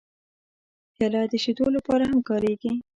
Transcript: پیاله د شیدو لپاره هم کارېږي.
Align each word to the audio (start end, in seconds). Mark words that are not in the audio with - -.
پیاله 0.93 1.21
د 1.31 1.33
شیدو 1.43 1.65
لپاره 1.75 2.03
هم 2.11 2.19
کارېږي. 2.29 2.71